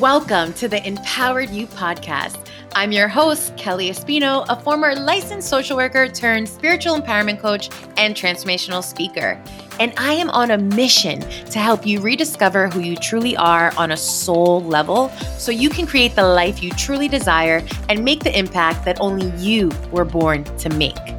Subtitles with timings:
[0.00, 2.46] Welcome to the Empowered You podcast.
[2.76, 8.14] I'm your host, Kelly Espino, a former licensed social worker turned spiritual empowerment coach and
[8.14, 9.42] transformational speaker.
[9.80, 11.18] And I am on a mission
[11.50, 15.84] to help you rediscover who you truly are on a soul level so you can
[15.84, 20.44] create the life you truly desire and make the impact that only you were born
[20.58, 21.18] to make.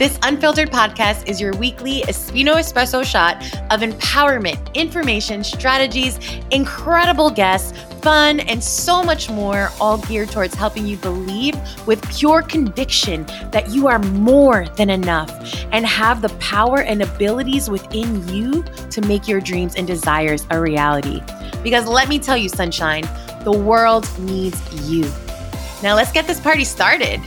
[0.00, 3.36] This unfiltered podcast is your weekly Espino Espresso shot
[3.70, 6.18] of empowerment, information, strategies,
[6.50, 12.42] incredible guests, fun, and so much more, all geared towards helping you believe with pure
[12.42, 15.30] conviction that you are more than enough
[15.72, 20.60] and have the power and abilities within you to make your dreams and desires a
[20.60, 21.22] reality.
[21.62, 23.04] Because let me tell you, sunshine,
[23.44, 25.10] the world needs you.
[25.82, 27.20] Now let's get this party started.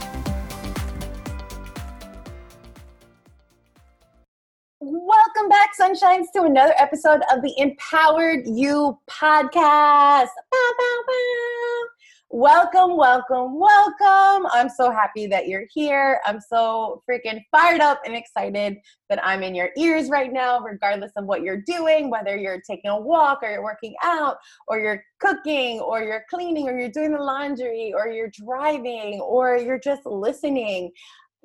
[5.83, 10.29] Sunshines, to another episode of the Empowered You podcast.
[10.49, 11.83] Bow, bow, bow.
[12.29, 14.47] Welcome, welcome, welcome.
[14.53, 16.21] I'm so happy that you're here.
[16.25, 18.77] I'm so freaking fired up and excited
[19.09, 22.89] that I'm in your ears right now, regardless of what you're doing, whether you're taking
[22.89, 24.37] a walk or you're working out
[24.69, 29.57] or you're cooking or you're cleaning or you're doing the laundry or you're driving or
[29.57, 30.91] you're just listening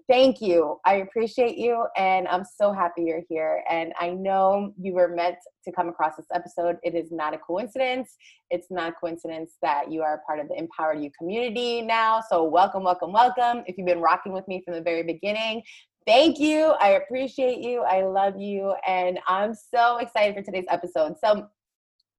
[0.09, 0.81] thank you.
[0.87, 3.63] I appreciate you, and I'm so happy you're here.
[3.71, 6.77] And I know you were meant to come across this episode.
[6.83, 8.17] It is not a coincidence.
[8.51, 12.23] It's not a coincidence that you are part of the Empowered You community now.
[12.29, 13.63] So, welcome, welcome, welcome.
[13.67, 15.63] If you've been rocking with me from the very beginning,
[16.07, 16.75] thank you.
[16.81, 17.83] I appreciate you.
[17.83, 18.75] I love you.
[18.87, 21.17] And I'm so excited for today's episode.
[21.23, 21.49] So,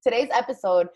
[0.03, 0.87] today's episode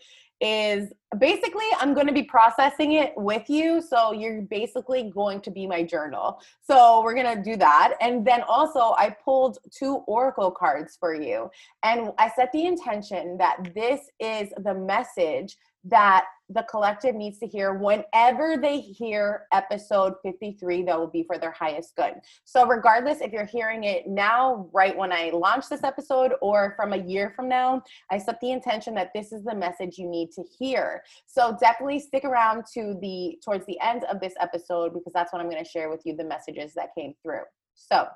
[0.44, 3.80] is basically I'm going to be processing it with you.
[3.80, 6.38] So you're basically going to be my journal.
[6.60, 7.94] So we're going to do that.
[8.02, 11.50] And then also, I pulled two oracle cards for you.
[11.82, 17.46] And I set the intention that this is the message that the collective needs to
[17.46, 22.14] hear whenever they hear episode 53 that will be for their highest good.
[22.44, 26.92] So regardless if you're hearing it now right when i launch this episode or from
[26.92, 30.30] a year from now i set the intention that this is the message you need
[30.32, 31.02] to hear.
[31.26, 35.40] So definitely stick around to the towards the end of this episode because that's when
[35.40, 37.44] i'm going to share with you the messages that came through.
[37.74, 38.06] So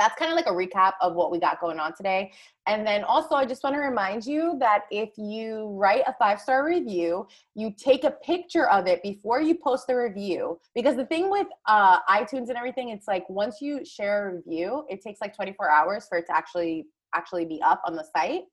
[0.00, 2.32] that's kind of like a recap of what we got going on today.
[2.66, 6.40] And then also, I just want to remind you that if you write a five
[6.40, 10.58] star review, you take a picture of it before you post the review.
[10.74, 14.86] Because the thing with uh, iTunes and everything, it's like once you share a review,
[14.88, 18.44] it takes like 24 hours for it to actually actually be up on the site.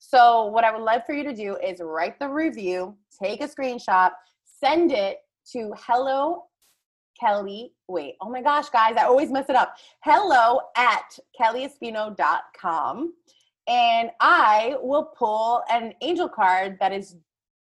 [0.00, 3.48] So, what I would love for you to do is write the review, take a
[3.48, 4.10] screenshot,
[4.44, 5.18] send it
[5.52, 6.44] to hello
[7.20, 9.76] Kelly, wait, oh my gosh, guys, I always mess it up.
[10.02, 13.12] Hello at kellyespino.com.
[13.68, 17.16] And I will pull an angel card that is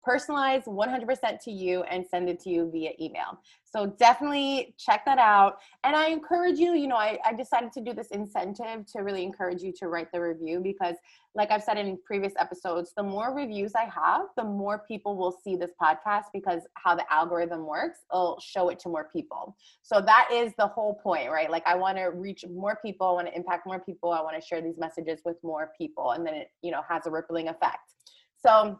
[0.09, 3.39] personalized 100% to you and send it to you via email.
[3.63, 5.59] So definitely check that out.
[5.85, 9.23] And I encourage you, you know, I, I decided to do this incentive to really
[9.23, 10.97] encourage you to write the review because,
[11.35, 15.37] like I've said in previous episodes, the more reviews I have, the more people will
[15.45, 19.55] see this podcast because how the algorithm works, it'll show it to more people.
[19.83, 21.51] So that is the whole point, right?
[21.51, 24.41] Like I want to reach more people, I want to impact more people, I want
[24.41, 27.49] to share these messages with more people, and then it, you know, has a rippling
[27.49, 27.93] effect.
[28.41, 28.79] So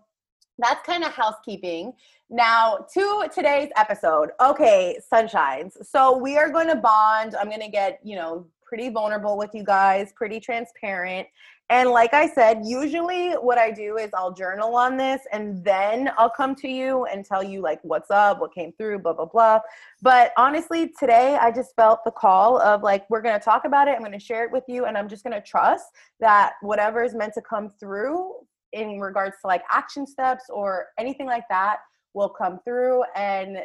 [0.59, 1.93] that's kind of housekeeping.
[2.31, 4.31] Now, to today's episode.
[4.41, 5.73] Okay, sunshines.
[5.87, 7.35] So, we are going to bond.
[7.37, 11.27] I'm going to get, you know, pretty vulnerable with you guys, pretty transparent.
[11.71, 16.11] And like I said, usually what I do is I'll journal on this and then
[16.17, 19.27] I'll come to you and tell you like what's up, what came through, blah, blah,
[19.27, 19.61] blah.
[20.01, 23.87] But honestly, today I just felt the call of like, we're going to talk about
[23.87, 23.93] it.
[23.93, 24.87] I'm going to share it with you.
[24.87, 25.87] And I'm just going to trust
[26.21, 28.35] that whatever is meant to come through
[28.73, 31.79] in regards to like action steps or anything like that
[32.15, 33.59] will come through and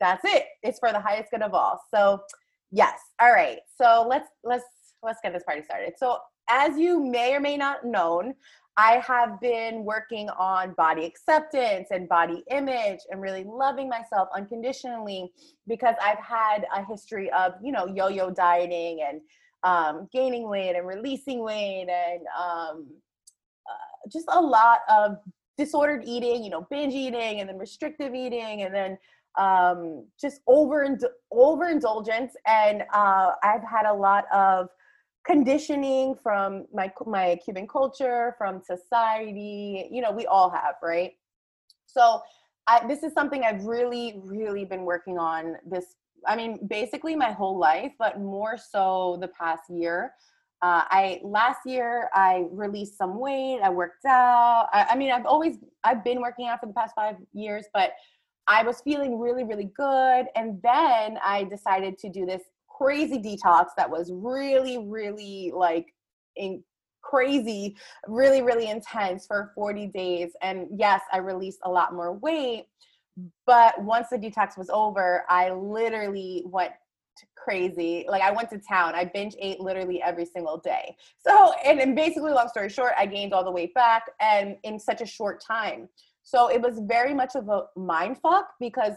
[0.00, 0.44] that's it.
[0.62, 1.80] It's for the highest good of all.
[1.92, 2.20] So
[2.70, 2.98] yes.
[3.20, 3.58] All right.
[3.80, 4.64] So let's let's
[5.02, 5.94] let's get this party started.
[5.96, 8.34] So as you may or may not known
[8.76, 15.30] i have been working on body acceptance and body image and really loving myself unconditionally
[15.66, 19.20] because i've had a history of you know yo-yo dieting and
[19.64, 22.86] um, gaining weight and releasing weight and um,
[24.10, 25.18] just a lot of
[25.56, 28.98] disordered eating, you know, binge eating and then restrictive eating and then
[29.38, 30.98] um, just over
[31.32, 32.32] overindulgence.
[32.46, 34.68] And uh, I've had a lot of
[35.26, 39.88] conditioning from my my Cuban culture, from society.
[39.90, 41.12] You know, we all have, right?
[41.86, 42.22] So
[42.66, 45.56] I, this is something I've really, really been working on.
[45.66, 45.96] This,
[46.26, 50.12] I mean, basically my whole life, but more so the past year
[50.60, 53.60] uh, I last year I released some weight.
[53.62, 54.68] I worked out.
[54.72, 57.92] I, I mean, I've always I've been working out for the past five years, but
[58.48, 60.26] I was feeling really, really good.
[60.34, 65.94] And then I decided to do this crazy detox that was really, really like
[66.36, 66.62] in
[67.02, 67.76] crazy,
[68.06, 70.32] really, really intense for 40 days.
[70.42, 72.66] And yes, I released a lot more weight.
[73.46, 76.72] But once the detox was over, I literally went
[77.36, 78.06] crazy.
[78.08, 78.94] Like I went to town.
[78.94, 80.96] I binge ate literally every single day.
[81.18, 84.78] So, and, and basically, long story short, I gained all the weight back and in
[84.78, 85.88] such a short time.
[86.22, 88.94] So it was very much of a mind fuck because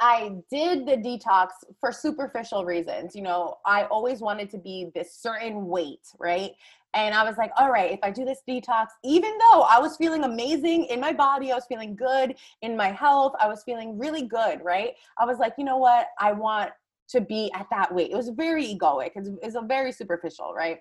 [0.00, 1.48] I did the detox
[1.78, 3.14] for superficial reasons.
[3.14, 6.52] You know, I always wanted to be this certain weight, right?
[6.94, 9.96] And I was like, all right, if I do this detox, even though I was
[9.96, 13.98] feeling amazing in my body, I was feeling good in my health, I was feeling
[13.98, 14.94] really good, right?
[15.18, 16.08] I was like, you know what?
[16.18, 16.70] I want
[17.10, 18.10] to be at that weight.
[18.10, 20.78] It was very egoic, it's, it's a very superficial, right?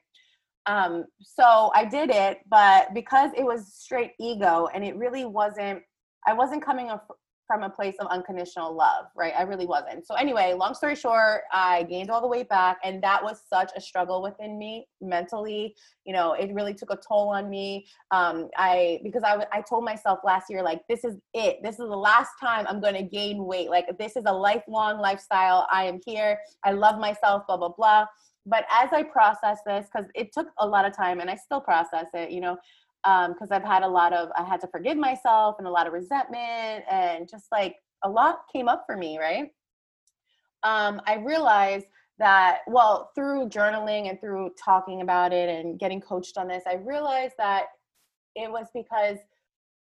[0.65, 5.81] Um, so I did it, but because it was straight ego and it really wasn't,
[6.27, 6.91] I wasn't coming
[7.49, 9.33] from a place of unconditional love, right?
[9.35, 10.05] I really wasn't.
[10.05, 13.71] So anyway, long story short, I gained all the weight back and that was such
[13.75, 15.75] a struggle within me mentally.
[16.05, 17.87] You know, it really took a toll on me.
[18.11, 21.57] Um, I, because I, I told myself last year, like, this is it.
[21.63, 23.71] This is the last time I'm going to gain weight.
[23.71, 25.65] Like, this is a lifelong lifestyle.
[25.71, 26.37] I am here.
[26.63, 28.05] I love myself, blah, blah, blah
[28.45, 31.61] but as I process this, because it took a lot of time and I still
[31.61, 32.57] process it, you know,
[33.03, 35.87] because um, I've had a lot of, I had to forgive myself and a lot
[35.87, 39.51] of resentment and just like a lot came up for me, right?
[40.63, 41.85] Um, I realized
[42.17, 46.75] that, well, through journaling and through talking about it and getting coached on this, I
[46.75, 47.67] realized that
[48.35, 49.17] it was because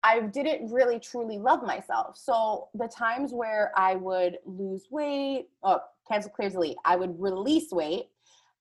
[0.03, 2.17] I didn't really truly love myself.
[2.17, 5.81] So the times where I would lose weight, oh,
[6.11, 8.07] cancel clear delete, I would release weight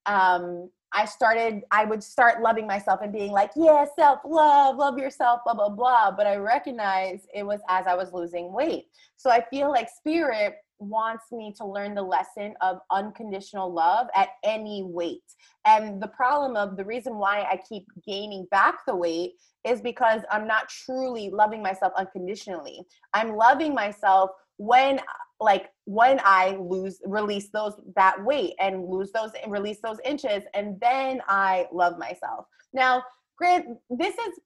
[0.05, 4.97] um, I started, I would start loving myself and being like, yeah, self love, love
[4.97, 6.11] yourself, blah, blah, blah.
[6.11, 8.85] But I recognize it was as I was losing weight.
[9.15, 14.29] So I feel like spirit wants me to learn the lesson of unconditional love at
[14.43, 15.23] any weight.
[15.65, 19.33] And the problem of the reason why I keep gaining back the weight
[19.63, 22.81] is because I'm not truly loving myself unconditionally.
[23.13, 24.99] I'm loving myself when
[25.41, 30.43] like when I lose release those that weight and lose those and release those inches
[30.53, 32.45] and then I love myself.
[32.73, 33.03] Now,
[33.37, 34.39] Grant, this is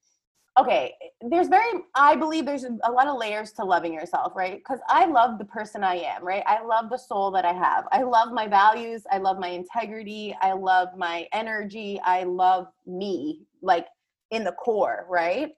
[0.57, 4.63] okay, there's very I believe there's a lot of layers to loving yourself, right?
[4.63, 6.43] Cuz I love the person I am, right?
[6.47, 7.85] I love the soul that I have.
[7.91, 13.41] I love my values, I love my integrity, I love my energy, I love me
[13.61, 13.87] like
[14.31, 15.51] in the core, right?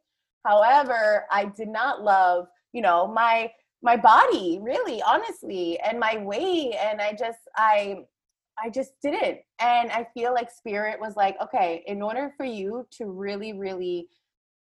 [0.45, 3.51] However, I did not love, you know, my
[3.81, 7.97] my body really honestly and my weight and i just i
[8.61, 9.39] i just didn't.
[9.59, 14.07] And i feel like spirit was like okay in order for you to really really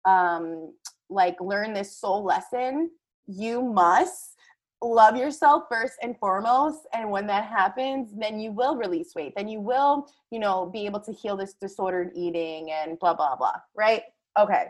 [0.04, 0.72] um
[1.08, 2.90] like learn this soul lesson
[3.26, 4.34] you must
[4.82, 9.48] love yourself first and foremost and when that happens then you will release weight then
[9.48, 13.54] you will you know be able to heal this disordered eating and blah blah blah
[13.76, 14.02] right?
[14.38, 14.66] Okay.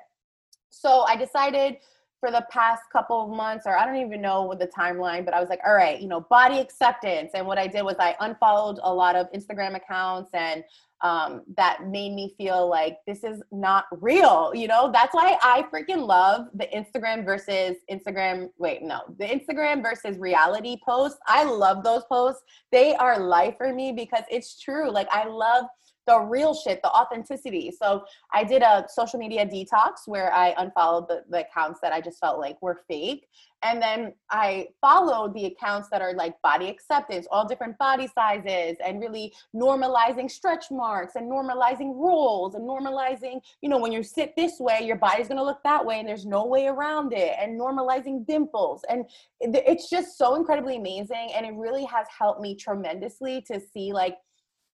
[0.71, 1.79] So i decided
[2.27, 5.33] for the past couple of months, or I don't even know what the timeline, but
[5.33, 7.31] I was like, all right, you know, body acceptance.
[7.35, 10.65] And what I did was I unfollowed a lot of Instagram accounts and
[11.03, 14.51] um, that made me feel like this is not real.
[14.57, 18.49] You know, that's why I freaking love the Instagram versus Instagram.
[18.59, 21.21] Wait, no, the Instagram versus reality posts.
[21.29, 22.43] I love those posts.
[22.73, 24.91] They are life for me because it's true.
[24.91, 25.67] Like, I love
[26.07, 27.71] the real shit, the authenticity.
[27.71, 32.01] So I did a social media detox where I unfollowed the, the accounts that I
[32.01, 33.27] just felt like were fake.
[33.63, 38.77] And then I followed the accounts that are like body acceptance, all different body sizes,
[38.85, 44.35] and really normalizing stretch marks and normalizing rolls and normalizing, you know, when you sit
[44.37, 47.59] this way, your body's gonna look that way and there's no way around it, and
[47.59, 48.83] normalizing dimples.
[48.89, 49.07] And
[49.41, 51.31] it's just so incredibly amazing.
[51.35, 54.19] And it really has helped me tremendously to see like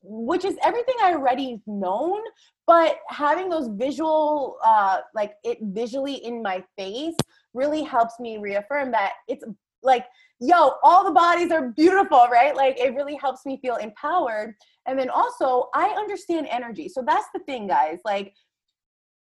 [0.02, 2.20] which is everything I already known,
[2.66, 7.14] but having those visual, uh, like it visually in my face
[7.54, 9.44] really helps me reaffirm that it's
[9.82, 10.06] like,
[10.40, 12.56] yo, all the bodies are beautiful, right?
[12.56, 14.54] Like it really helps me feel empowered.
[14.86, 16.88] And then also, I understand energy.
[16.88, 17.98] So that's the thing, guys.
[18.04, 18.34] Like,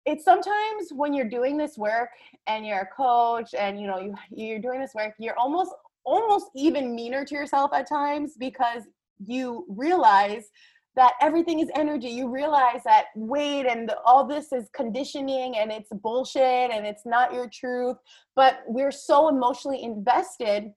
[0.07, 2.11] it's sometimes when you're doing this work
[2.47, 5.73] and you're a coach and you know you you're doing this work you're almost
[6.05, 8.83] almost even meaner to yourself at times because
[9.19, 10.51] you realize
[10.97, 12.09] that everything is energy.
[12.09, 17.33] You realize that weight and all this is conditioning and it's bullshit and it's not
[17.33, 17.97] your truth.
[18.37, 20.73] But we're so emotionally invested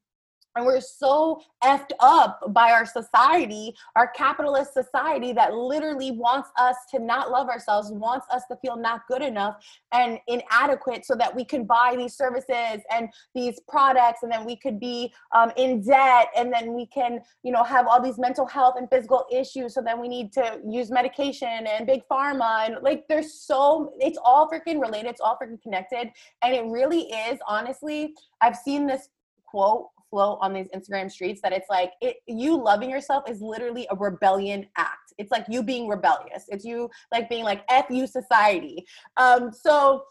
[0.57, 6.75] and we're so effed up by our society, our capitalist society that literally wants us
[6.91, 11.33] to not love ourselves, wants us to feel not good enough and inadequate so that
[11.35, 15.81] we can buy these services and these products and then we could be um, in
[15.81, 19.75] debt and then we can, you know, have all these mental health and physical issues.
[19.75, 24.17] So then we need to use medication and big pharma and like there's so, it's
[24.23, 26.09] all freaking related, it's all freaking connected.
[26.41, 29.09] And it really is, honestly, I've seen this
[29.45, 33.87] quote float on these Instagram streets that it's like it you loving yourself is literally
[33.91, 35.13] a rebellion act.
[35.17, 36.45] It's like you being rebellious.
[36.49, 38.85] It's you like being like F you society.
[39.17, 40.03] Um so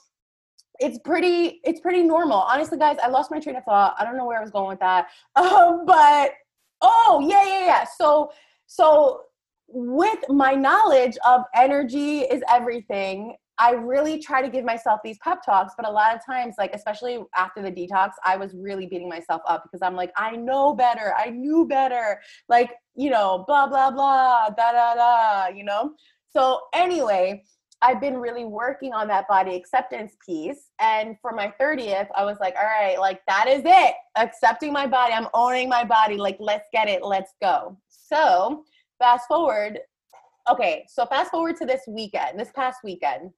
[0.78, 2.38] it's pretty it's pretty normal.
[2.38, 3.94] Honestly guys, I lost my train of thought.
[3.98, 5.08] I don't know where I was going with that.
[5.36, 6.32] Um but
[6.82, 7.84] oh, yeah yeah yeah.
[7.84, 8.30] So
[8.66, 9.22] so
[9.68, 15.38] with my knowledge of energy is everything I really try to give myself these pep
[15.44, 19.08] talks, but a lot of times, like especially after the detox, I was really beating
[19.08, 23.66] myself up because I'm like, I know better, I knew better, like you know, blah
[23.66, 25.92] blah blah, da da da, you know.
[26.30, 27.44] So anyway,
[27.80, 32.36] I've been really working on that body acceptance piece, and for my 30th, I was
[32.40, 36.36] like, all right, like that is it, accepting my body, I'm owning my body, like
[36.40, 37.78] let's get it, let's go.
[37.88, 38.64] So
[38.98, 39.78] fast forward
[40.50, 43.30] okay, so fast forward to this weekend, this past weekend.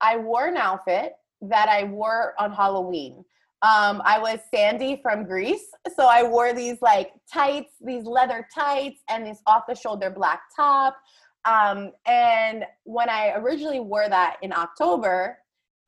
[0.00, 3.24] I wore an outfit that I wore on Halloween.
[3.62, 9.00] Um, I was Sandy from Grease, so I wore these like tights, these leather tights,
[9.10, 10.96] and this off the shoulder black top.
[11.44, 15.38] Um, and when I originally wore that in October,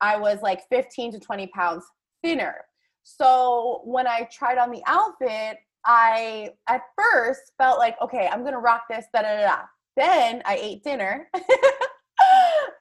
[0.01, 1.85] I was like 15 to 20 pounds
[2.21, 2.55] thinner.
[3.03, 8.59] So when I tried on the outfit, I at first felt like, okay, I'm gonna
[8.59, 9.57] rock this, da da da.
[9.95, 11.29] Then I ate dinner.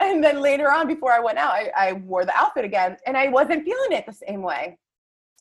[0.00, 3.16] and then later on, before I went out, I, I wore the outfit again and
[3.16, 4.78] I wasn't feeling it the same way.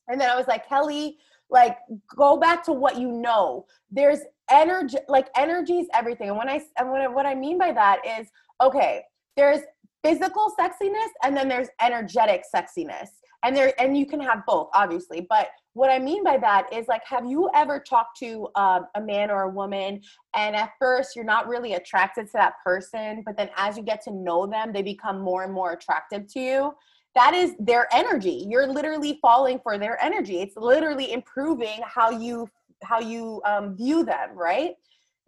[0.08, 1.18] And then I was like, Kelly,
[1.50, 1.78] like
[2.16, 3.66] go back to what you know.
[3.90, 6.30] There's energy, like energy is everything.
[6.30, 8.28] And when I, and what, what I mean by that is,
[8.62, 9.04] okay,
[9.36, 9.62] there's
[10.04, 13.10] physical sexiness and then there's energetic sexiness
[13.44, 15.48] and there and you can have both obviously but
[15.80, 19.32] what i mean by that is like have you ever talked to uh, a man
[19.32, 20.02] or a woman
[20.36, 24.02] and at first you're not really attracted to that person but then as you get
[24.02, 26.74] to know them they become more and more attractive to you?
[27.16, 28.46] That is their energy.
[28.48, 30.42] You're literally falling for their energy.
[30.42, 32.50] It's literally improving how you
[32.84, 34.74] how you um, view them right?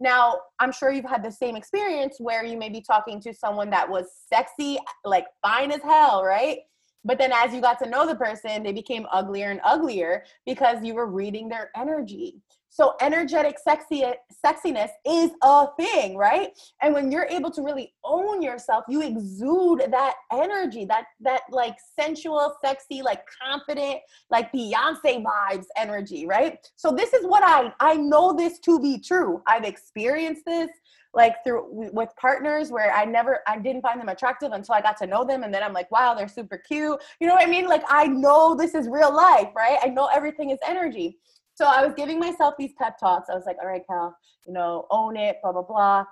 [0.00, 3.70] Now, I'm sure you've had the same experience where you may be talking to someone
[3.70, 6.58] that was sexy, like fine as hell, right?
[7.04, 10.84] But then as you got to know the person, they became uglier and uglier because
[10.84, 12.40] you were reading their energy.
[12.74, 14.02] So energetic sexy
[14.42, 16.58] sexiness is a thing, right?
[16.80, 21.76] And when you're able to really own yourself, you exude that energy, that that like
[22.00, 23.98] sensual, sexy, like confident,
[24.30, 26.56] like Beyonce vibes energy, right?
[26.76, 29.42] So this is what I I know this to be true.
[29.46, 30.70] I've experienced this
[31.14, 34.96] like through with partners where I never I didn't find them attractive until I got
[34.98, 37.00] to know them and then I'm like wow they're super cute.
[37.20, 37.66] You know what I mean?
[37.66, 39.78] Like I know this is real life right?
[39.82, 41.18] I know everything is energy.
[41.54, 43.28] So I was giving myself these pep talks.
[43.28, 44.16] I was like all right Cal
[44.46, 46.04] you know own it blah blah blah.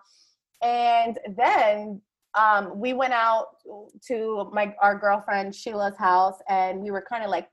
[0.62, 2.02] And then
[2.38, 3.46] um, we went out
[4.06, 7.48] to my our girlfriend Sheila's house and we were kind of like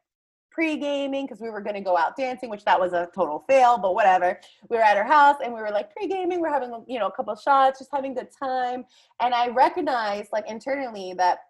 [0.57, 3.77] pre-gaming because we were going to go out dancing which that was a total fail
[3.77, 4.39] but whatever.
[4.69, 7.11] We were at her house and we were like pre-gaming we're having you know a
[7.11, 8.83] couple shots just having good time.
[9.21, 11.41] And i recognized like internally that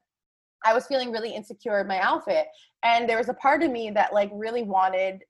[0.66, 2.48] i was feeling really insecure in my outfit.
[2.84, 5.24] And there was a part of me that like really wanted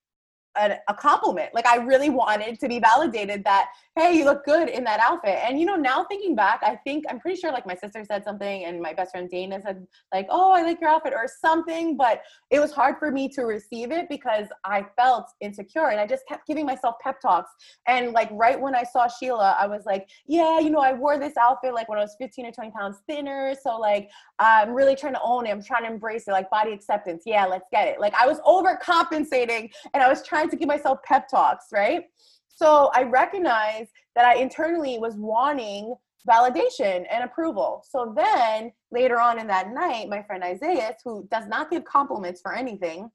[0.55, 1.53] a, a, compliment.
[1.53, 5.39] Like I really wanted to be validated that, hey, you look good in that outfit.
[5.43, 8.23] And you know, now thinking back, I think I'm pretty sure like my sister said
[8.23, 11.95] something and my best friend Dana said like, oh, I like your outfit or something,
[11.95, 16.07] but it was hard for me to receive it because I felt insecure and I
[16.07, 17.51] just kept giving myself pep talks.
[17.87, 21.19] And like right when I saw Sheila, I was like, yeah, you know, I wore
[21.19, 23.53] this outfit like when I was 15 or 20 pounds thinner.
[23.61, 25.51] So like I'm really trying to own it.
[25.51, 27.23] I'm trying to embrace it, like body acceptance.
[27.25, 27.99] Yeah, let's get it.
[27.99, 32.05] Like I was overcompensating and I was trying trying to give myself pep talks, right?
[32.47, 35.95] So I recognized that I internally was wanting
[36.27, 37.83] validation and approval.
[37.89, 42.41] So then later on in that night, my friend Isaiah, who does not give compliments
[42.41, 43.09] for anything,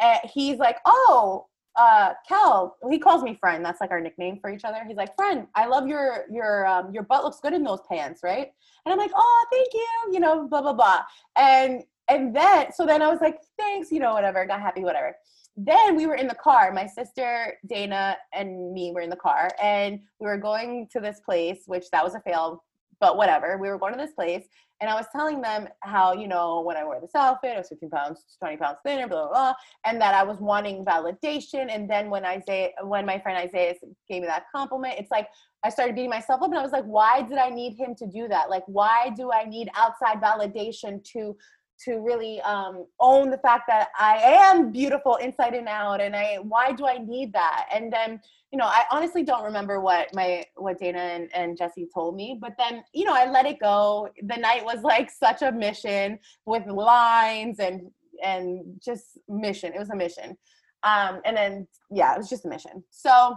[0.00, 3.64] uh, he's like, "Oh, uh, Kel," he calls me friend.
[3.64, 4.84] That's like our nickname for each other.
[4.86, 8.22] He's like, "Friend, I love your your um, your butt looks good in those pants,
[8.22, 8.52] right?"
[8.84, 11.02] And I'm like, "Oh, thank you," you know, blah blah blah.
[11.36, 14.44] And and then so then I was like, "Thanks," you know, whatever.
[14.44, 15.14] not happy, whatever
[15.56, 16.72] then we were in the car.
[16.72, 21.20] My sister Dana and me were in the car, and we were going to this
[21.20, 22.64] place, which that was a fail
[23.00, 23.58] but whatever.
[23.58, 24.44] We were going to this place
[24.82, 27.68] and I was telling them how, you know, when I wear this outfit, I was
[27.68, 29.54] 15 pounds, 20 pounds thinner, blah, blah, blah,
[29.84, 31.68] and that I was wanting validation.
[31.70, 33.74] And then when Isaiah, when my friend Isaiah
[34.10, 35.28] gave me that compliment, it's like
[35.64, 38.08] I started beating myself up and I was like, why did I need him to
[38.08, 38.50] do that?
[38.50, 41.36] Like, why do I need outside validation to
[41.84, 46.36] to really um, own the fact that I am beautiful inside and out, and I
[46.42, 47.66] why do I need that?
[47.72, 48.20] And then
[48.52, 52.38] you know, I honestly don't remember what my what Dana and, and Jesse told me,
[52.40, 54.08] but then you know, I let it go.
[54.22, 57.90] The night was like such a mission with lines and
[58.22, 59.72] and just mission.
[59.72, 60.36] It was a mission.
[60.84, 62.84] Um, and then yeah, it was just a mission.
[62.90, 63.36] So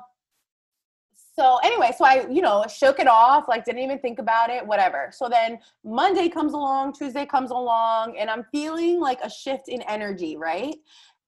[1.38, 4.66] so anyway, so I, you know, shook it off, like didn't even think about it,
[4.66, 5.10] whatever.
[5.12, 9.82] So then Monday comes along, Tuesday comes along, and I'm feeling like a shift in
[9.84, 10.76] energy, right?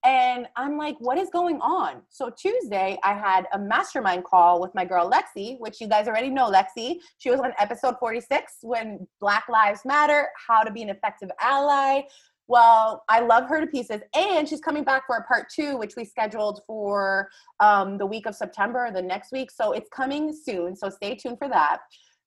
[0.04, 2.02] And I'm like, what is going on?
[2.08, 6.30] So Tuesday, I had a mastermind call with my girl Lexi, which you guys already
[6.30, 7.00] know Lexi.
[7.18, 12.02] She was on episode 46 when Black Lives Matter, how to be an effective ally.
[12.48, 14.00] Well, I love her to pieces.
[14.14, 17.28] And she's coming back for a part two, which we scheduled for
[17.60, 19.50] um, the week of September, the next week.
[19.50, 20.74] So it's coming soon.
[20.74, 21.80] So stay tuned for that.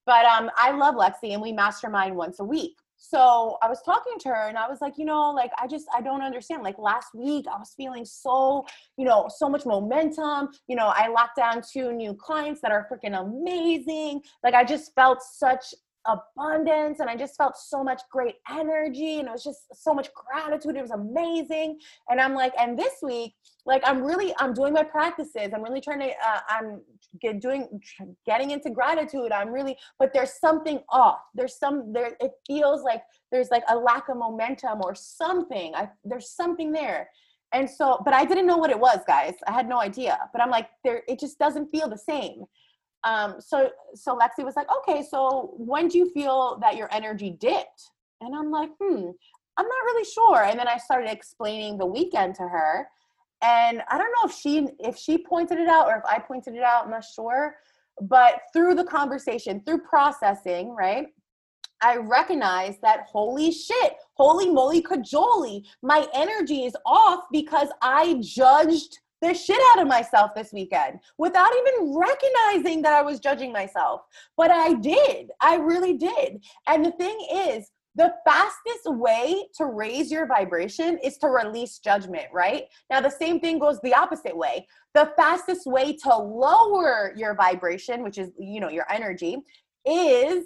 [0.06, 2.78] But um, I love Lexi and we mastermind once a week.
[3.04, 5.88] So I was talking to her and I was like, you know, like I just
[5.96, 6.62] I don't understand.
[6.62, 8.64] Like last week I was feeling so,
[8.96, 10.50] you know, so much momentum.
[10.68, 14.22] You know, I locked down two new clients that are freaking amazing.
[14.44, 15.74] Like I just felt such
[16.08, 20.10] abundance and I just felt so much great energy and it was just so much
[20.14, 20.76] gratitude.
[20.76, 21.80] It was amazing.
[22.10, 23.34] And I'm like, and this week,
[23.66, 25.52] like I'm really, I'm doing my practices.
[25.54, 26.82] I'm really trying to, uh, I'm
[27.22, 27.80] get, doing,
[28.26, 29.32] getting into gratitude.
[29.32, 31.20] I'm really, but there's something off.
[31.36, 35.74] There's some, there, it feels like there's like a lack of momentum or something.
[35.76, 37.10] I, there's something there.
[37.54, 39.34] And so, but I didn't know what it was, guys.
[39.46, 40.18] I had no idea.
[40.32, 42.46] But I'm like, there, it just doesn't feel the same
[43.04, 47.32] um, so so Lexi was like, okay, so when do you feel that your energy
[47.40, 47.90] dipped?
[48.22, 49.10] And I'm like, hmm,
[49.58, 50.44] I'm not really sure.
[50.44, 52.88] And then I started explaining the weekend to her.
[53.44, 56.56] And I don't know if she if she pointed it out or if I pointed
[56.56, 57.56] it out, I'm not sure.
[58.02, 61.08] But through the conversation, through processing, right?
[61.84, 69.00] I recognize that holy shit, holy moly cajoli, my energy is off because I judged
[69.22, 74.02] the shit out of myself this weekend without even recognizing that I was judging myself.
[74.36, 75.32] But I did.
[75.40, 76.44] I really did.
[76.68, 82.28] And the thing is, the fastest way to raise your vibration is to release judgment,
[82.34, 82.64] right?
[82.90, 84.66] Now, the same thing goes the opposite way.
[84.94, 89.38] The fastest way to lower your vibration, which is, you know, your energy,
[89.86, 90.46] is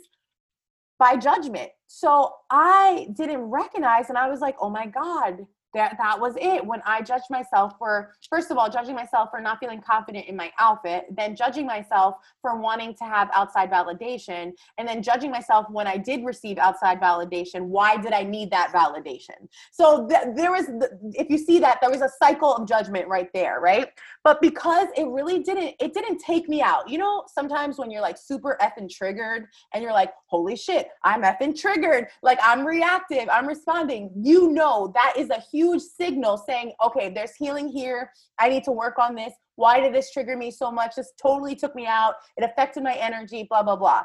[0.98, 1.70] by judgment.
[1.88, 6.66] So I didn't recognize, and I was like, oh my God, that that was it.
[6.66, 10.36] When i judged myself for first of all judging myself for not feeling confident in
[10.36, 15.66] my outfit then judging myself for wanting to have outside validation and then judging myself
[15.70, 19.48] when i did receive outside validation why did i need that validation?
[19.72, 23.08] So th- there was the, if you see that there was a cycle of judgment
[23.08, 23.88] right there right?
[24.24, 26.90] But because it really didn't it didn't take me out.
[26.90, 31.24] You know sometimes when you're like super effing triggered and you're like holy shit i'm
[31.24, 32.08] effing triggered.
[32.24, 34.12] Like i'm reactive i'm responding.
[34.16, 38.12] You know that is a huge huge signal saying, okay, there's healing here.
[38.40, 39.34] I need to work on this.
[39.56, 40.96] Why did this trigger me so much?
[40.96, 42.16] This totally took me out.
[42.38, 44.04] It affected my energy, blah, blah, blah.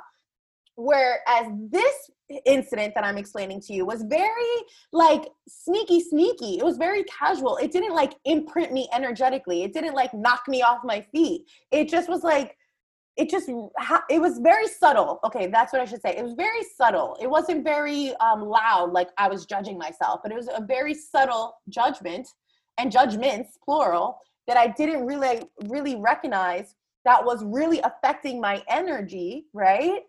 [0.77, 1.95] Whereas this
[2.47, 4.57] incident that I'm explaining to you was very
[4.93, 6.59] like sneaky, sneaky.
[6.59, 7.57] It was very casual.
[7.59, 9.63] It didn't like imprint me energetically.
[9.63, 11.43] It didn't like knock me off my feet.
[11.71, 12.57] It just was like,
[13.21, 13.49] it just
[14.09, 15.21] it was very subtle.
[15.25, 16.17] Okay that's what i should say.
[16.17, 17.17] It was very subtle.
[17.21, 20.95] It wasn't very um, loud like i was judging myself but it was a very
[20.95, 22.27] subtle judgment
[22.79, 25.43] and judgments plural that i didn't really
[25.75, 30.03] really recognize that was really affecting my energy right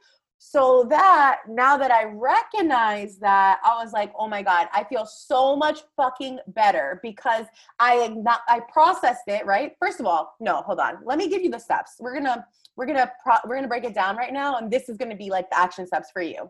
[0.43, 5.05] so that now that I recognize that, I was like, oh my God, I feel
[5.05, 7.45] so much fucking better because
[7.79, 9.73] I not I processed it, right?
[9.79, 10.97] First of all, no, hold on.
[11.05, 11.97] Let me give you the steps.
[11.99, 12.43] We're gonna
[12.75, 15.29] we're gonna pro- we're gonna break it down right now, and this is gonna be
[15.29, 16.49] like the action steps for you.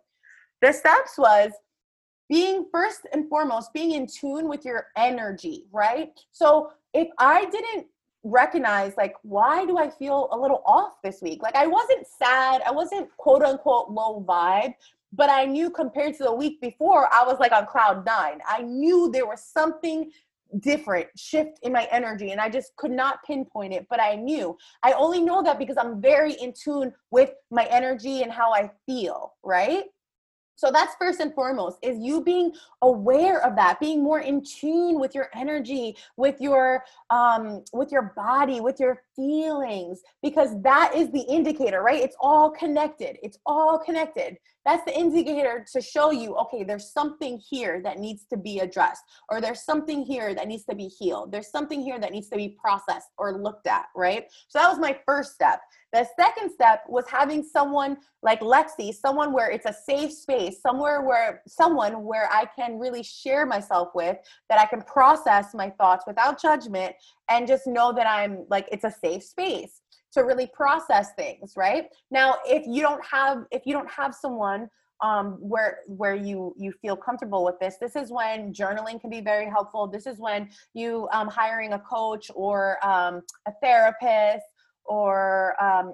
[0.61, 1.51] The steps was
[2.29, 6.17] being first and foremost being in tune with your energy, right?
[6.31, 7.87] So if I didn't
[8.23, 11.41] recognize like why do i feel a little off this week?
[11.41, 14.73] Like i wasn't sad i wasn't quote unquote low vibe
[15.13, 18.39] but i knew compared to the week before i was like on cloud nine.
[18.47, 20.11] I knew there was something
[20.59, 24.55] different shift in my energy and i just could not pinpoint it but i knew.
[24.83, 28.69] I only know that because i'm very in tune with my energy and how i
[28.85, 29.85] feel right
[30.61, 34.99] so that's first and foremost is you being aware of that, being more in tune
[34.99, 41.09] with your energy, with your um with your body, with your feelings because that is
[41.11, 42.03] the indicator, right?
[42.03, 43.17] It's all connected.
[43.23, 44.37] It's all connected.
[44.65, 49.03] That's the indicator to show you okay there's something here that needs to be addressed
[49.29, 51.31] or there's something here that needs to be healed.
[51.31, 54.25] There's something here that needs to be processed or looked at right?
[54.47, 55.61] So that was my first step.
[55.93, 61.01] The second step was having someone like lexi someone where it's a safe space somewhere
[61.01, 64.15] where someone where i can really share myself with
[64.47, 66.93] that i can process my thoughts without judgment
[67.29, 69.80] and just know that i'm like it's a safe space
[70.13, 71.87] to really process things right?
[72.09, 74.69] Now if you don't have if you don't have someone
[75.01, 79.21] um, where where you you feel comfortable with this this is when journaling can be
[79.21, 79.87] very helpful.
[79.87, 84.45] This is when you um, hiring a coach or um, a therapist
[84.85, 85.93] or um,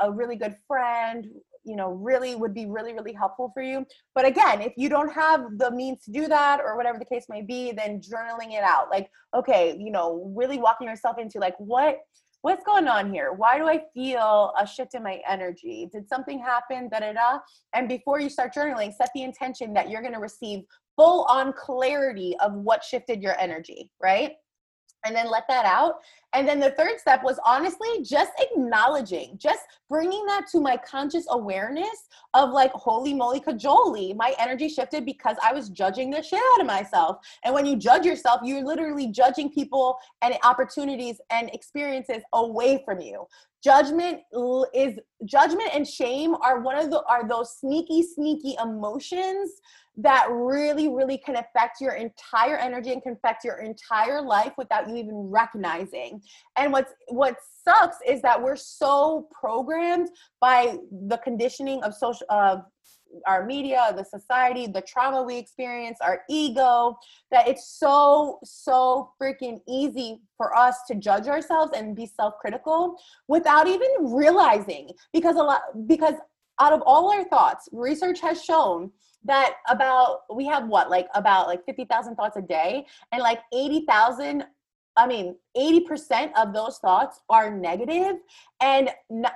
[0.00, 1.26] a really good friend
[1.66, 3.84] you know really would be really really helpful for you.
[4.14, 7.24] But again if you don't have the means to do that or whatever the case
[7.28, 8.90] may be then journaling it out.
[8.90, 11.98] Like okay you know really walking yourself into like what
[12.44, 13.32] what's going on here?
[13.32, 15.88] Why do I feel a shift in my energy?
[15.90, 16.90] Did something happen?
[16.90, 17.38] Da da da.
[17.74, 21.54] And before you start journaling, set the intention that you're going to receive full on
[21.54, 24.32] clarity of what shifted your energy, right?
[25.04, 25.96] And then let that out.
[26.32, 31.26] And then the third step was honestly just acknowledging, just bringing that to my conscious
[31.30, 36.40] awareness of like, holy moly, cajoli, my energy shifted because I was judging the shit
[36.54, 37.18] out of myself.
[37.44, 43.00] And when you judge yourself, you're literally judging people and opportunities and experiences away from
[43.00, 43.26] you.
[43.64, 44.20] Judgment
[44.74, 49.52] is judgment and shame are one of the are those sneaky, sneaky emotions
[49.96, 54.88] that really, really can affect your entire energy and can affect your entire life without
[54.88, 56.20] you even recognizing.
[56.58, 60.76] And what's what sucks is that we're so programmed by
[61.08, 62.64] the conditioning of social of
[63.26, 66.98] our media, the society, the trauma we experience, our ego,
[67.30, 72.96] that it's so, so freaking easy for us to judge ourselves and be self-critical
[73.28, 74.90] without even realizing.
[75.12, 76.14] Because a lot because
[76.60, 78.90] out of all our thoughts, research has shown
[79.24, 84.44] that about we have what like about like 50,000 thoughts a day and like 80,000
[84.96, 88.16] I mean 80% of those thoughts are negative
[88.60, 88.90] and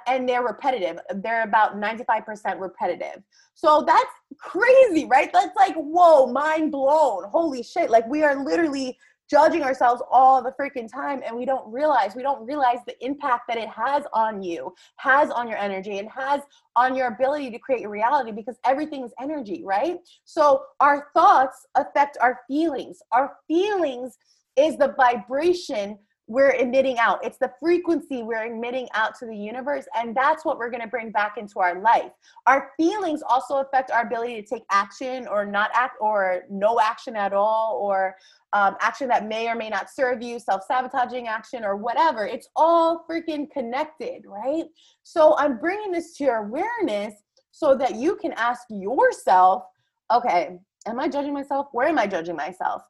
[0.06, 0.98] and they're repetitive.
[1.16, 3.22] They're about 95% repetitive.
[3.54, 5.30] So that's crazy, right?
[5.32, 7.24] That's like whoa, mind blown.
[7.28, 7.90] Holy shit.
[7.90, 8.96] Like we are literally
[9.30, 13.42] judging ourselves all the freaking time and we don't realize we don't realize the impact
[13.48, 16.40] that it has on you has on your energy and has
[16.76, 21.66] on your ability to create your reality because everything is energy right so our thoughts
[21.74, 24.16] affect our feelings our feelings
[24.58, 27.24] is the vibration we're emitting out.
[27.24, 29.86] It's the frequency we're emitting out to the universe.
[29.96, 32.12] And that's what we're going to bring back into our life.
[32.46, 37.16] Our feelings also affect our ability to take action or not act or no action
[37.16, 38.14] at all or
[38.52, 42.26] um, action that may or may not serve you, self sabotaging action or whatever.
[42.26, 44.64] It's all freaking connected, right?
[45.04, 47.14] So I'm bringing this to your awareness
[47.52, 49.64] so that you can ask yourself,
[50.12, 51.68] okay, am I judging myself?
[51.72, 52.82] Where am I judging myself?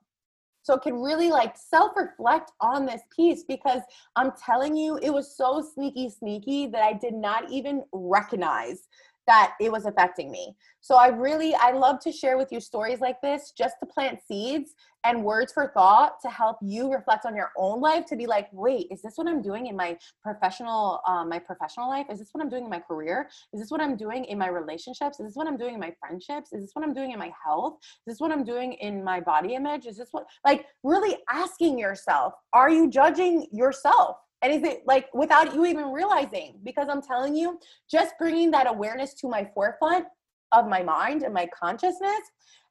[0.69, 3.81] So it can really like self reflect on this piece because
[4.17, 8.87] I'm telling you, it was so sneaky, sneaky that I did not even recognize
[9.29, 10.57] that it was affecting me.
[10.81, 14.21] So I really I love to share with you stories like this just to plant
[14.27, 18.27] seeds and words for thought to help you reflect on your own life to be
[18.27, 22.07] like, wait, is this what I'm doing in my professional um, my professional life?
[22.11, 23.29] Is this what I'm doing in my career?
[23.53, 25.21] Is this what I'm doing in my relationships?
[25.21, 26.55] Is this what I'm doing in my friendships?
[26.55, 27.75] Is this what I'm doing in my health?
[27.83, 29.87] Is this what I'm doing in my body image?
[29.87, 34.17] Is this what like really asking yourself, are you judging yourself?
[34.43, 36.61] And is it like without you even realizing?
[36.65, 37.59] Because I'm telling you,
[37.91, 40.07] just bringing that awareness to my forefront
[40.53, 42.21] of my mind and my consciousness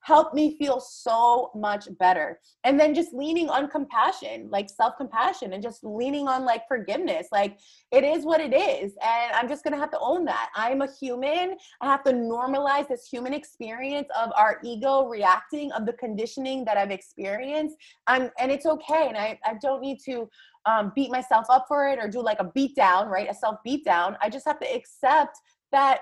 [0.07, 2.39] helped me feel so much better.
[2.63, 7.27] And then just leaning on compassion, like self compassion, and just leaning on like forgiveness.
[7.29, 7.57] Like
[7.91, 8.93] it is what it is.
[9.03, 10.49] And I'm just going to have to own that.
[10.55, 11.57] I'm a human.
[11.81, 16.77] I have to normalize this human experience of our ego reacting, of the conditioning that
[16.77, 17.75] I've experienced.
[18.07, 19.09] I'm, and it's okay.
[19.09, 20.29] And I, I don't need to
[20.65, 23.29] um, beat myself up for it or do like a beat down, right?
[23.29, 24.15] A self beat down.
[24.21, 25.37] I just have to accept
[25.73, 25.99] that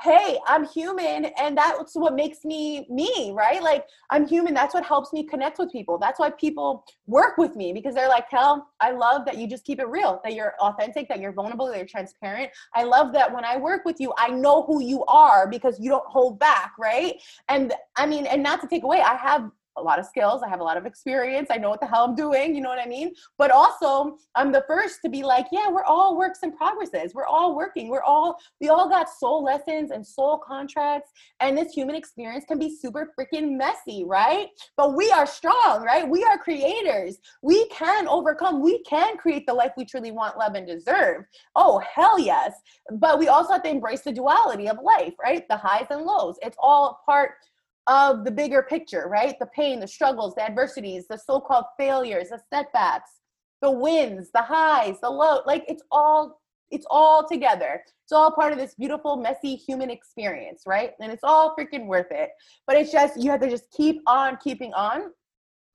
[0.00, 3.62] hey i'm human and that's what makes me me right?
[3.62, 5.98] Like i'm human that's what helps me connect with people.
[5.98, 9.64] That's why people work with me because they're like hell i love that you just
[9.64, 12.50] keep it real that you're authentic that you're vulnerable that you're transparent.
[12.74, 15.90] I love that when i work with you i know who you are because you
[15.90, 17.14] don't hold back right?
[17.48, 20.42] And i mean and not to take away i have a lot of skills.
[20.42, 21.48] I have a lot of experience.
[21.50, 22.54] I know what the hell I'm doing.
[22.54, 23.12] You know what I mean?
[23.38, 27.14] But also, I'm the first to be like, yeah, we're all works in progresses.
[27.14, 27.88] We're all working.
[27.88, 31.10] We're all, we all got soul lessons and soul contracts.
[31.40, 34.48] And this human experience can be super freaking messy, right?
[34.76, 36.08] But we are strong, right?
[36.08, 37.18] We are creators.
[37.42, 38.62] We can overcome.
[38.62, 41.24] We can create the life we truly want, love, and deserve.
[41.56, 42.52] Oh, hell yes.
[42.92, 45.46] But we also have to embrace the duality of life, right?
[45.48, 46.36] The highs and lows.
[46.42, 47.32] It's all part
[47.86, 49.38] of the bigger picture, right?
[49.38, 53.10] The pain, the struggles, the adversities, the so called failures, the setbacks,
[53.60, 55.40] the wins, the highs, the low.
[55.46, 57.82] Like it's all it's all together.
[58.04, 60.92] It's all part of this beautiful, messy human experience, right?
[61.00, 62.30] And it's all freaking worth it.
[62.66, 65.12] But it's just, you have to just keep on keeping on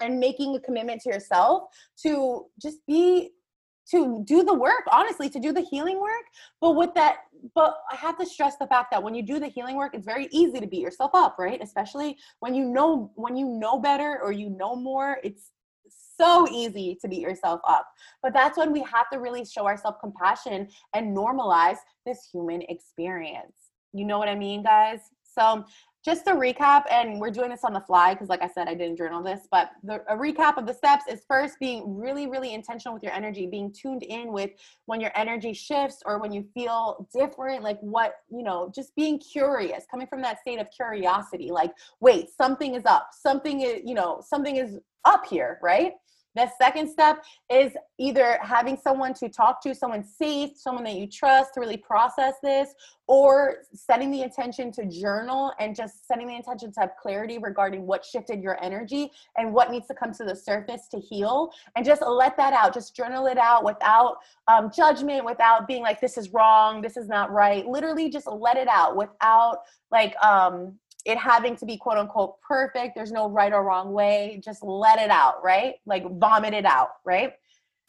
[0.02, 1.64] and making a commitment to yourself
[2.04, 3.32] to just be
[3.92, 6.26] to do the work honestly to do the healing work.
[6.62, 7.18] But with that
[7.56, 10.06] but i have to stress the fact that when you do the healing work it's
[10.06, 11.62] very easy to beat yourself up right?
[11.62, 15.52] Especially when you know when you know better or you know more it's
[16.20, 17.88] so easy to beat yourself up.
[18.22, 23.56] But that's when we have to really show ourselves compassion and normalize this human experience.
[23.94, 25.00] You know what i mean guys?
[25.24, 25.64] So
[26.10, 28.74] just to recap, and we're doing this on the fly because, like I said, I
[28.74, 32.56] didn't journal this, but the, a recap of the steps is first being really, really
[32.56, 34.50] intentional with your energy, being tuned in with
[34.88, 39.20] when your energy shifts or when you feel different, like what, you know, just being
[39.20, 43.94] curious, coming from that state of curiosity, like, wait, something is up, something is, you
[43.94, 45.94] know, something is up here, right?
[46.36, 51.08] The second step is either having someone to talk to, someone safe, someone that you
[51.08, 52.70] trust to really process this,
[53.08, 57.88] or setting the intention to journal and just setting the intention to have clarity regarding
[57.88, 61.50] what shifted your energy and what needs to come to the surface to heal.
[61.76, 62.74] And just let that out.
[62.74, 67.08] Just journal it out without um, judgment, without being like, this is wrong, this is
[67.08, 67.66] not right.
[67.66, 69.62] Literally just let it out without
[69.92, 72.96] like, um, it having to be quote unquote perfect.
[72.96, 74.42] There's no right or wrong way.
[74.44, 75.76] Just let it out, right?
[75.86, 77.34] Like vomit it out, right?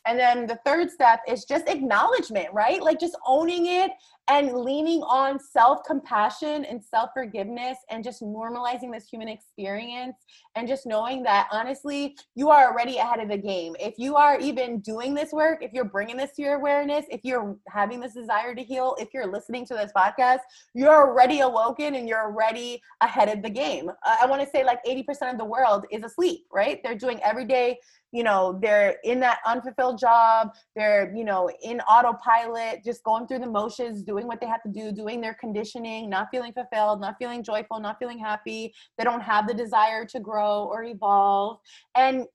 [0.06, 2.82] And then the third step is just acknowledgement, right?
[2.82, 3.90] Like just owning it
[4.30, 10.14] and leaning on self compassion and self forgiveness and just normalizing this human experience
[10.54, 13.74] and just knowing that honestly, you are already ahead of the game.
[13.80, 17.22] If you are even doing this work, if you're bringing this to your awareness, if
[17.24, 20.38] you're having this desire to heal, if you're listening to this podcast,
[20.74, 23.90] you're already awoken and you're already ahead of the game.
[24.04, 26.80] I want to say like 80% of the world is asleep, right?
[26.84, 27.78] They're doing everyday
[28.12, 33.38] you know they're in that unfulfilled job they're you know in autopilot just going through
[33.38, 37.16] the motions doing what they have to do doing their conditioning not feeling fulfilled not
[37.18, 38.72] feeling joyful not feeling happy.
[38.98, 41.58] They don't have the desire to grow or evolve.
[41.94, 42.26] And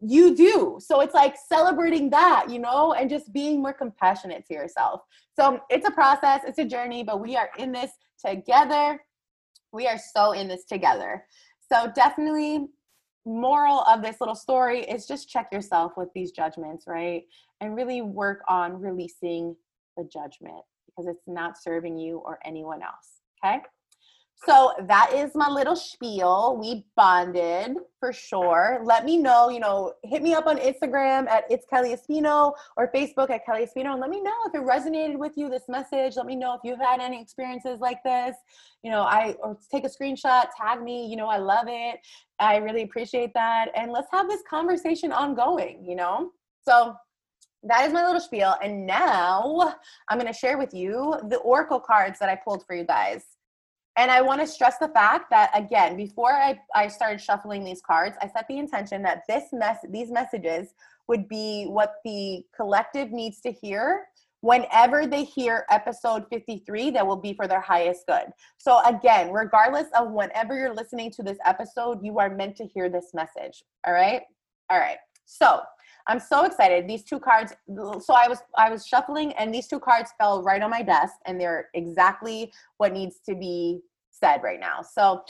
[0.00, 0.78] you do.
[0.80, 5.02] So it's like celebrating that you know and just being more compassionate to yourself.
[5.38, 7.92] So it's a process it's a journey but we are in this
[8.24, 9.02] together.
[9.72, 11.24] We are so in this together.
[11.72, 12.66] So definitely
[13.26, 17.22] moral of this little story is just check yourself with these judgments, right?
[17.60, 19.56] And really work on releasing
[19.96, 20.62] the judgment
[20.94, 23.20] because it's not serving you or anyone else.
[23.44, 23.60] Okay.
[24.46, 26.58] So that is my little spiel.
[26.60, 28.80] We bonded for sure.
[28.84, 32.90] Let me know, you know, hit me up on Instagram at it's Kelly Espino or
[32.92, 36.16] Facebook at Kelly Espino and let me know if it resonated with you, this message.
[36.16, 38.36] Let me know if you've had any experiences like this.
[38.82, 42.00] You know, I or take a screenshot, tag me, you know, I love it.
[42.38, 43.68] I really appreciate that.
[43.74, 46.32] And let's have this conversation ongoing, you know?
[46.66, 46.94] So
[47.66, 48.54] that is my little spiel.
[48.62, 49.74] And now
[50.08, 53.24] I'm going to share with you the Oracle cards that I pulled for you guys.
[53.96, 57.80] And I want to stress the fact that again, before I, I started shuffling these
[57.80, 60.74] cards, I set the intention that this mess these messages
[61.08, 64.06] would be what the collective needs to hear
[64.44, 68.26] whenever they hear episode 53 that will be for their highest good
[68.58, 72.90] so again regardless of whenever you're listening to this episode you are meant to hear
[72.90, 74.20] this message all right
[74.68, 75.62] all right so
[76.06, 76.88] i'm so excited.
[76.88, 77.52] These two cards
[78.00, 81.14] so i was i was shuffling and these two cards fell right on my desk
[81.26, 84.82] and they're exactly what needs to be said right now.
[84.82, 85.22] So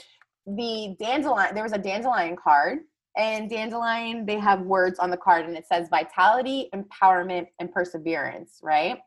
[0.45, 2.79] the dandelion there was a dandelion card
[3.17, 8.59] and dandelion they have words on the card and it says vitality empowerment and perseverance
[8.61, 8.99] right?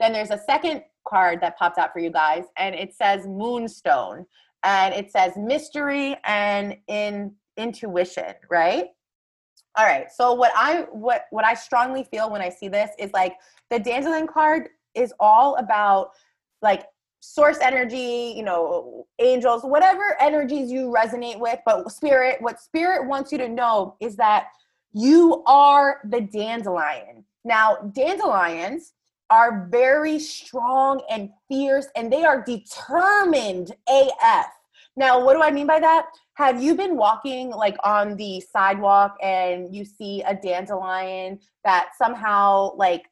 [0.00, 4.26] Then there's a second card that popped out for you guys and it says moonstone
[4.62, 8.86] and it says mystery and in intuition right
[9.76, 13.12] all right so what i what what i strongly feel when i see this is
[13.12, 13.36] like
[13.70, 16.10] the dandelion card is all about
[16.62, 16.86] like
[17.24, 23.32] source energy, you know, angels, whatever energies you resonate with, but spirit, what spirit wants
[23.32, 24.48] you to know is that
[24.92, 27.24] you are the dandelion.
[27.44, 28.92] Now, dandelions
[29.30, 34.46] are very strong and fierce and they are determined AF.
[34.96, 36.06] Now, what do I mean by that?
[36.34, 42.74] Have you been walking like on the sidewalk and you see a dandelion that somehow
[42.76, 43.02] like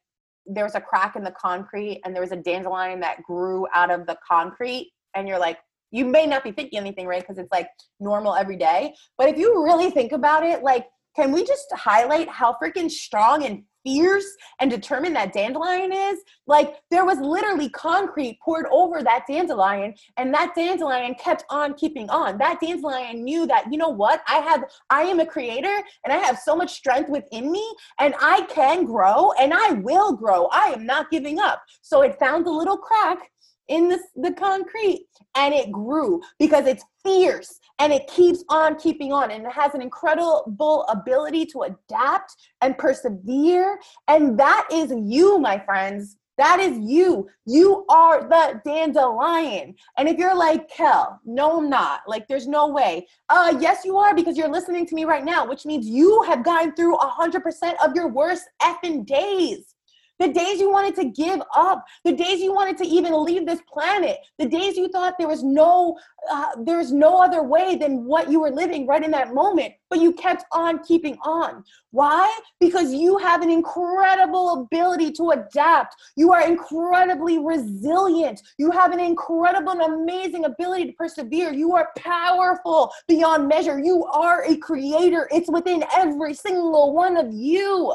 [0.45, 3.91] there was a crack in the concrete and there was a dandelion that grew out
[3.91, 4.91] of the concrete?
[5.13, 5.59] And you're like
[5.91, 7.21] you may not be thinking anything right?
[7.21, 7.67] Because it's like
[7.99, 8.95] normal every day.
[9.17, 13.43] But if you really think about it like can we just highlight how freaking strong
[13.45, 14.25] and fierce
[14.59, 20.33] and determined that dandelion is like there was literally concrete poured over that dandelion and
[20.33, 22.37] that dandelion kept on keeping on.
[22.37, 24.21] That dandelion knew that you know what?
[24.27, 27.65] I have i am a creator and i have so much strength within me
[27.99, 30.47] and i can grow and i will grow.
[30.51, 31.61] I am not giving up.
[31.81, 33.29] So it found a little crack
[33.67, 39.13] in the, the concrete and it grew because it's fierce and it keeps on keeping
[39.13, 45.39] on and it has an incredible ability to adapt and persevere and that is you
[45.39, 47.29] my friends that is you.
[47.45, 49.75] You are the dandelion.
[49.97, 52.01] And if you're like, Kel, no, I'm not.
[52.07, 53.07] Like, there's no way.
[53.29, 56.43] Uh, yes, you are because you're listening to me right now, which means you have
[56.43, 59.72] gone through 100% of your worst effing days
[60.19, 63.61] the days you wanted to give up, the days you wanted to even leave this
[63.67, 65.97] planet, the days you thought there was no
[66.31, 69.73] uh, there was no other way than what you were living right in that moment,
[69.89, 71.63] but you kept on keeping on.
[71.91, 72.39] Why?
[72.59, 75.95] Because you have an incredible ability to adapt.
[76.15, 78.41] You are incredibly resilient.
[78.57, 81.51] You have an incredible and amazing ability to persevere.
[81.51, 83.79] You are powerful beyond measure.
[83.79, 85.27] You are a creator.
[85.31, 87.93] It's within every single one of you.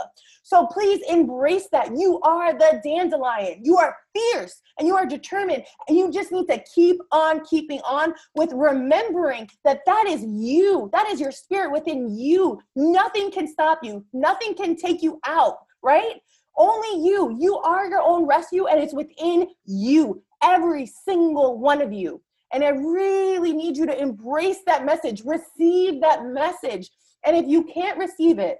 [0.49, 1.95] So please embrace that.
[1.95, 3.61] You are the dandelion.
[3.63, 5.63] You are fierce and you are determined.
[5.87, 10.89] And you just need to keep on keeping on with remembering that that is you.
[10.95, 12.63] That is your spirit within you.
[12.75, 16.15] Nothing can stop you, nothing can take you out, right?
[16.57, 17.37] Only you.
[17.39, 22.23] You are your own rescue and it's within you, every single one of you.
[22.55, 26.89] And I really need you to embrace that message, receive that message.
[27.27, 28.57] And if you can't receive it,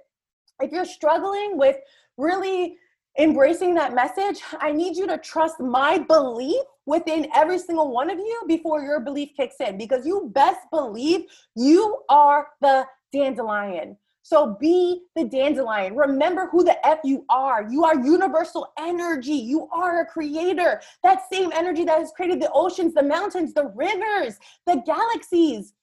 [0.61, 1.77] if you're struggling with
[2.17, 2.77] really
[3.17, 8.17] embracing that message, I need you to trust my belief within every single one of
[8.17, 11.21] you before your belief kicks in because you best believe
[11.55, 13.97] you are the dandelion.
[14.21, 15.95] So be the dandelion.
[15.95, 17.67] Remember who the F you are.
[17.67, 19.33] You are universal energy.
[19.33, 20.81] You are a creator.
[21.01, 25.73] That same energy that has created the oceans, the mountains, the rivers, the galaxies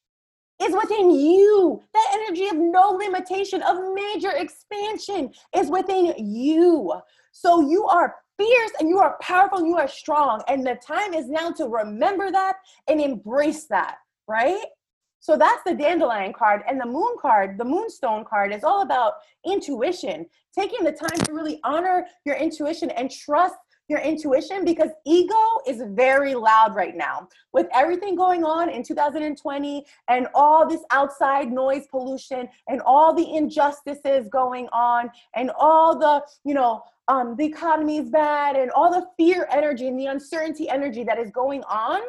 [0.62, 1.82] is within you.
[1.92, 6.92] That energy of no limitation, of major expansion is within you.
[7.32, 10.42] So you are fierce and you are powerful and you are strong.
[10.48, 12.56] And the time is now to remember that
[12.88, 14.64] and embrace that, right?
[15.20, 16.62] So that's the dandelion card.
[16.68, 19.14] And the moon card, the moonstone card, is all about
[19.44, 23.56] intuition, taking the time to really honor your intuition and trust
[23.88, 25.34] your intuition because ego
[25.66, 27.28] is very loud right now.
[27.52, 33.36] With everything going on in 2020 and all this outside noise pollution and all the
[33.36, 38.90] injustices going on and all the you know um, the economy is bad and all
[38.90, 42.00] the fear energy and the uncertainty energy that is going on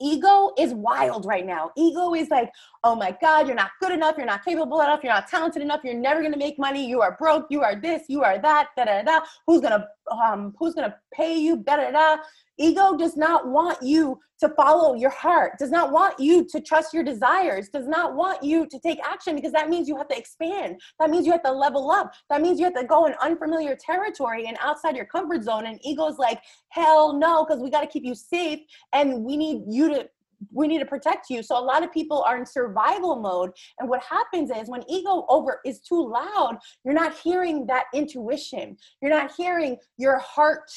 [0.00, 1.70] ego is wild right now.
[1.76, 2.50] Ego is like,
[2.84, 5.80] oh my God, you're not good enough, you're not capable enough, you're not talented enough,
[5.84, 8.84] you're never gonna make money, you are broke, you are this, you are that, da
[8.84, 9.20] da da.
[9.46, 12.16] Who's gonna um who's gonna pay you, da da da.
[12.58, 16.94] Ego does not want you to follow your heart, does not want you to trust
[16.94, 20.16] your desires, does not want you to take action because that means you have to
[20.16, 20.80] expand.
[20.98, 22.12] That means you have to level up.
[22.30, 25.66] That means you have to go in unfamiliar territory and outside your comfort zone.
[25.66, 28.60] And ego's like, hell no, because we got to keep you safe
[28.92, 30.08] and we need you to
[30.52, 31.42] we need to protect you.
[31.42, 33.50] So a lot of people are in survival mode.
[33.78, 38.76] And what happens is when ego over is too loud, you're not hearing that intuition.
[39.00, 40.70] You're not hearing your heart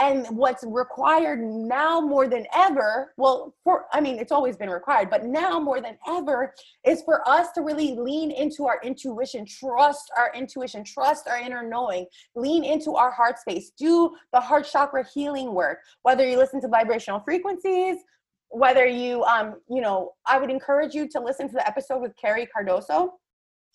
[0.00, 3.12] and what's required now more than ever.
[3.16, 6.54] Well, for I mean, it's always been required, but now more than ever
[6.86, 11.68] is for us to really lean into our intuition, trust our intuition, trust our inner
[11.68, 16.60] knowing, lean into our heart space, do the heart chakra healing work, whether you listen
[16.60, 17.98] to vibrational frequencies,
[18.50, 22.12] whether you um you know i would encourage you to listen to the episode with
[22.16, 23.10] carrie cardoso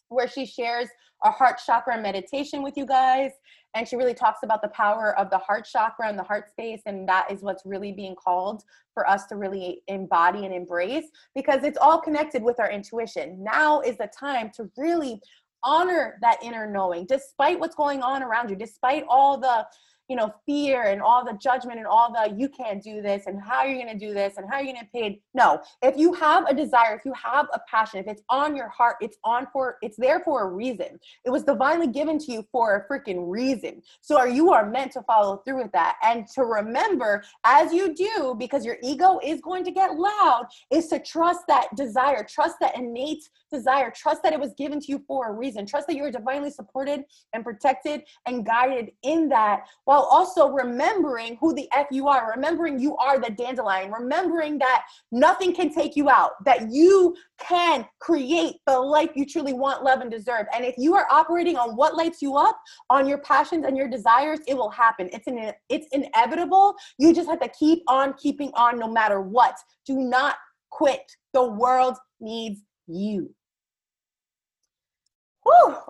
[0.10, 0.88] where she shares
[1.24, 3.32] a heart chakra meditation with you guys
[3.76, 6.82] and she really talks about the power of the heart chakra and the heart space
[6.86, 11.06] and that is what's really being called for us to really embody and embrace
[11.36, 13.44] because it's all connected with our intuition.
[13.44, 15.20] Now is the time to really
[15.64, 17.06] honor that inner knowing.
[17.06, 19.66] Despite what's going on around you despite all the
[20.10, 23.42] you know, fear and all the judgment and all the you can't do this and
[23.42, 25.22] how are you're going to do this and how are you're going to pay.
[25.34, 28.70] No, if you have a desire, if you have a passion, if it's on your
[28.70, 31.00] heart, it's on for, it's there for a reason.
[31.26, 33.82] It was divinely given to you for a freaking reason.
[34.02, 37.94] So are you are meant to follow through with that and to remember as you
[37.94, 42.56] do, because your ego is going to get loud, is to trust that desire, trust
[42.60, 45.96] that innate desire, trust that it was given to you for a reason, trust that
[45.96, 47.04] you are divinely supported
[47.34, 49.62] and protected and guided in that
[49.94, 54.86] while also remembering who the F you are, remembering you are the dandelion, remembering that
[55.12, 60.02] nothing can take you out, that you can create the life you truly want, love,
[60.02, 60.48] and deserve.
[60.52, 63.88] And if you are operating on what lights you up, on your passions and your
[63.88, 65.12] desires, it will happen.
[65.14, 66.74] It's an it's inevitable.
[66.98, 69.56] You just have to keep on keeping on no matter what.
[69.86, 70.38] Do not
[70.72, 71.04] quit.
[71.34, 73.30] The world needs you.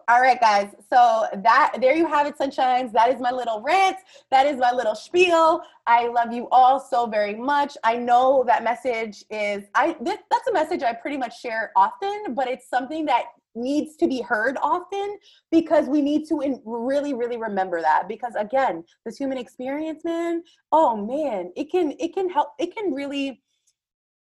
[0.09, 0.69] All right, guys.
[0.89, 2.91] So that there you have it, sunshines.
[2.91, 3.97] That is my little rant.
[4.31, 5.61] That is my little spiel.
[5.87, 7.77] I love you all so very much.
[7.83, 12.47] I know that message is I that's a message I pretty much share often, but
[12.47, 13.25] it's something that
[13.55, 15.17] needs to be heard often
[15.51, 20.41] because we need to in, really really remember that because again this human experience man
[20.71, 23.43] oh man it can it can help it can really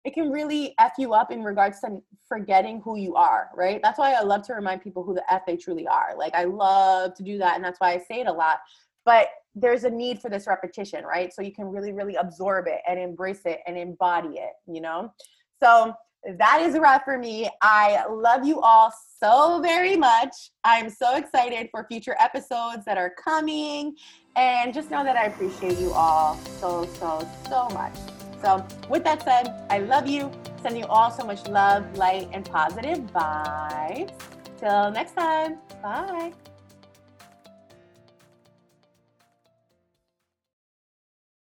[0.07, 3.99] it can really f you up in regards to forgetting who you are right that's
[3.99, 7.13] why i love to remind people who the f they truly are like i love
[7.13, 8.59] to do that and that's why i say it a lot
[9.05, 12.79] but there's a need for this repetition right so you can really really absorb it
[12.87, 15.11] and embrace it and embody it you know
[15.61, 15.93] so
[16.37, 17.47] that is a wrap for me.
[17.61, 18.91] I love you all
[19.21, 20.51] so very much.
[20.65, 23.95] I'm so excited for future episodes that are coming.
[24.35, 27.93] And just know that I appreciate you all so, so, so much.
[28.41, 30.31] So, with that said, I love you.
[30.61, 34.13] Sending you all so much love, light, and positive vibes.
[34.59, 35.57] Till next time.
[35.81, 36.33] Bye.